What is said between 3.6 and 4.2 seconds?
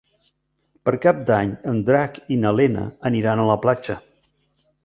platja.